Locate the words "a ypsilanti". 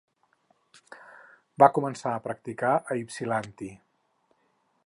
2.93-3.73